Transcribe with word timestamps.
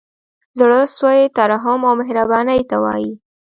زړه 0.59 0.79
سوی 0.97 1.19
ترحم 1.37 1.81
او 1.89 1.93
مهربانۍ 2.01 2.61
ته 2.69 2.75
وايي. 2.83 3.11